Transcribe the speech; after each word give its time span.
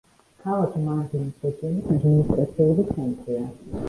ქალაქი 0.43 0.79
მანზინის 0.85 1.43
რეგიონის 1.47 1.91
ადმინისტრაციული 1.97 2.87
ცენტრია. 2.89 3.45